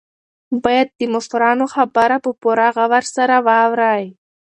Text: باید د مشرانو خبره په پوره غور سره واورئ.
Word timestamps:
باید 0.63 0.89
د 0.99 1.01
مشرانو 1.13 1.65
خبره 1.73 2.17
په 2.25 2.31
پوره 2.41 2.67
غور 2.75 3.05
سره 3.15 3.35
واورئ. 3.47 4.05